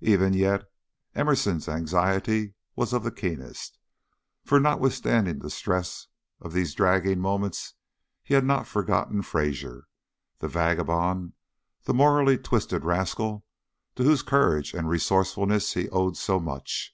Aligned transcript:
Even 0.00 0.32
yet 0.34 0.64
Emerson's 1.14 1.68
anxiety 1.68 2.54
was 2.74 2.92
of 2.92 3.04
the 3.04 3.12
keenest; 3.12 3.78
for, 4.44 4.58
notwithstanding 4.58 5.38
the 5.38 5.48
stress 5.48 6.08
of 6.40 6.52
these 6.52 6.74
dragging 6.74 7.20
moments, 7.20 7.74
he 8.24 8.34
had 8.34 8.44
not 8.44 8.66
forgotten 8.66 9.22
Fraser, 9.22 9.86
the 10.40 10.48
vagabond, 10.48 11.34
the 11.84 11.94
morally 11.94 12.36
twisted 12.36 12.84
rascal, 12.84 13.44
to 13.94 14.02
whose 14.02 14.22
courage 14.24 14.74
and 14.74 14.88
resourcefulness 14.88 15.74
he 15.74 15.88
owed 15.90 16.16
so 16.16 16.40
much. 16.40 16.92